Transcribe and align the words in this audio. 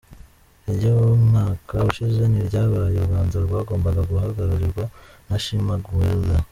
Iry’umwaka 0.71 1.75
ushize 1.89 2.21
ntiryabaye, 2.27 2.97
u 2.99 3.07
Rwanda 3.07 3.35
rwagombaga 3.45 4.01
guhagararirwa 4.09 4.83
na 5.27 5.37
Shimwa 5.43 5.75
Guelda. 5.85 6.35